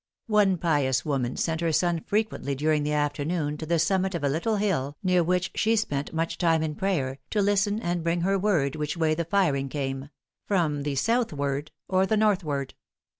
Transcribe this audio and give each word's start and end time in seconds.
One 0.25 0.57
pious 0.57 1.05
woman 1.05 1.37
sent 1.37 1.61
her 1.61 1.71
son 1.71 1.99
frequently 2.01 2.55
during 2.55 2.81
the 2.81 2.91
afternoon, 2.91 3.55
to 3.59 3.67
the 3.67 3.77
summit 3.77 4.15
of 4.15 4.23
a 4.23 4.29
little 4.29 4.55
hill 4.55 4.97
near 5.03 5.23
which 5.23 5.51
she 5.53 5.75
spent 5.75 6.11
much 6.11 6.39
time 6.39 6.63
in 6.63 6.73
prayer, 6.73 7.19
to 7.29 7.39
listen 7.39 7.79
and 7.79 8.03
bring 8.03 8.21
her 8.21 8.39
word 8.39 8.75
which 8.75 8.97
way 8.97 9.13
the 9.13 9.25
firing 9.25 9.69
came 9.69 10.09
from 10.47 10.81
the 10.81 10.95
southward 10.95 11.69
or 11.87 12.07
the 12.07 12.17
northward. 12.17 12.73